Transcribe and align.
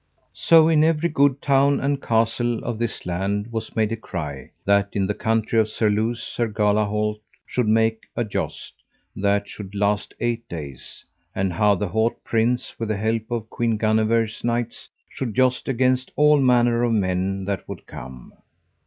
So 0.33 0.67
in 0.67 0.83
every 0.83 1.09
good 1.09 1.43
town 1.43 1.79
and 1.79 2.01
castle 2.01 2.63
of 2.63 2.79
this 2.79 3.05
land 3.05 3.51
was 3.53 3.75
made 3.75 3.91
a 3.91 3.95
cry, 3.95 4.49
that 4.65 4.89
in 4.93 5.05
the 5.05 5.13
country 5.13 5.59
of 5.59 5.67
Surluse 5.69 6.23
Sir 6.23 6.47
Galahalt 6.47 7.19
should 7.45 7.67
make 7.67 8.07
a 8.15 8.23
joust 8.23 8.73
that 9.15 9.47
should 9.47 9.75
last 9.75 10.15
eight 10.19 10.49
days, 10.49 11.05
and 11.35 11.53
how 11.53 11.75
the 11.75 11.89
haut 11.89 12.15
prince, 12.23 12.79
with 12.79 12.89
the 12.89 12.97
help 12.97 13.29
of 13.29 13.47
Queen 13.51 13.77
Guenever's 13.77 14.43
knights, 14.43 14.89
should 15.07 15.35
joust 15.35 15.67
against 15.67 16.11
all 16.15 16.39
manner 16.39 16.81
of 16.81 16.93
men 16.93 17.45
that 17.45 17.69
would 17.69 17.85
come. 17.85 18.33